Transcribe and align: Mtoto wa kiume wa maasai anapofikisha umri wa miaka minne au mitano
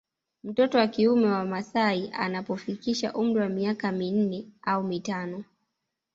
Mtoto 0.43 0.77
wa 0.77 0.87
kiume 0.87 1.27
wa 1.27 1.45
maasai 1.45 2.09
anapofikisha 2.13 3.13
umri 3.13 3.39
wa 3.39 3.49
miaka 3.49 3.91
minne 3.91 4.45
au 4.61 4.83
mitano 4.83 5.43